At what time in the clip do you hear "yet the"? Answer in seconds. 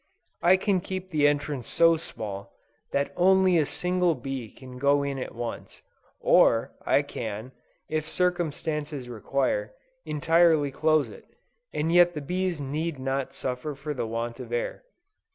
11.93-12.21